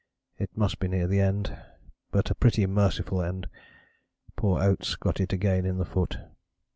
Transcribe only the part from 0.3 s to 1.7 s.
It must be near the end,